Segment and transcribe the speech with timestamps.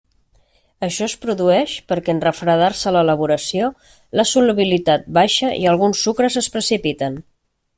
[0.85, 3.69] Això es produeix, perquè en refredar-se l’elaboració,
[4.21, 7.23] la solubilitat baixa i alguns sucres es precipiten.